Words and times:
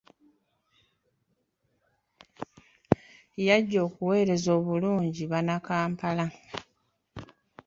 Y'ajja 3.45 3.79
okuweereza 3.87 4.49
obulungi 4.57 5.23
banna 5.31 5.55
kampala. 5.67 6.25